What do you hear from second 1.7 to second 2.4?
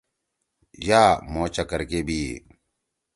کے بیِئی۔